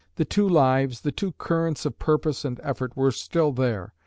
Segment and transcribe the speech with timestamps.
[0.15, 3.93] The two lives, the two currents of purpose and effort, were still there.